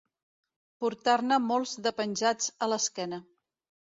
[0.83, 3.21] Portar-ne molts de penjats a l'esquena.